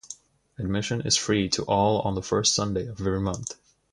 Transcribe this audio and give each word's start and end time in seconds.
Admission 0.57 1.01
is 1.01 1.15
free 1.15 1.47
to 1.47 1.61
all 1.65 1.99
on 2.01 2.15
the 2.15 2.23
first 2.23 2.55
Sunday 2.55 2.87
of 2.87 2.99
every 2.99 3.21
month. 3.21 3.55